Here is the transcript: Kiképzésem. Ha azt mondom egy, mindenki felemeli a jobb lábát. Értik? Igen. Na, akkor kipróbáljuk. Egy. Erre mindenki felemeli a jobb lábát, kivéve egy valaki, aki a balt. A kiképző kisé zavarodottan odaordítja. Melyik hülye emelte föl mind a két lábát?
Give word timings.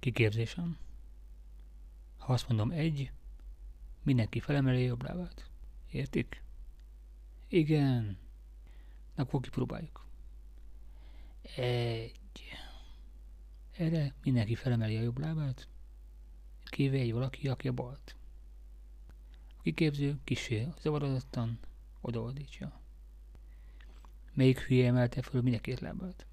Kiképzésem. 0.00 0.78
Ha 2.16 2.32
azt 2.32 2.48
mondom 2.48 2.70
egy, 2.70 3.10
mindenki 4.02 4.40
felemeli 4.40 4.82
a 4.82 4.86
jobb 4.86 5.02
lábát. 5.02 5.50
Értik? 5.90 6.42
Igen. 7.48 8.18
Na, 9.14 9.22
akkor 9.22 9.40
kipróbáljuk. 9.40 10.06
Egy. 11.56 12.12
Erre 13.76 14.14
mindenki 14.22 14.54
felemeli 14.54 14.96
a 14.96 15.02
jobb 15.02 15.18
lábát, 15.18 15.68
kivéve 16.64 17.02
egy 17.02 17.12
valaki, 17.12 17.48
aki 17.48 17.68
a 17.68 17.72
balt. 17.72 18.16
A 19.56 19.62
kiképző 19.62 20.18
kisé 20.24 20.68
zavarodottan 20.80 21.58
odaordítja. 22.00 22.80
Melyik 24.32 24.58
hülye 24.58 24.86
emelte 24.86 25.22
föl 25.22 25.42
mind 25.42 25.54
a 25.54 25.60
két 25.60 25.80
lábát? 25.80 26.26